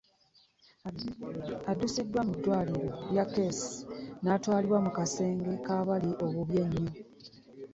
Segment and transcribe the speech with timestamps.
[1.71, 3.67] Addusiddwa mu ddwaliro lya Case
[4.23, 6.91] n'atwalibwa mu kasenge ak'abali obubi ennyo